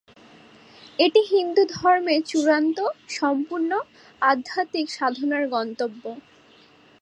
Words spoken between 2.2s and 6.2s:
চূড়ান্ত, সম্পূর্ণ, আধ্যাত্মিক সাধনার গন্তব্য।